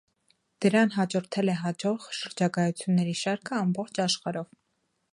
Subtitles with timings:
[0.65, 4.53] Դրան հաջորդել է հաջող շրջագայությունների շարքը ամբողջ աշխարհով։